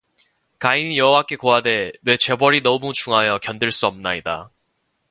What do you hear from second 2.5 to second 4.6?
너무 중하여 견딜 수 없나이다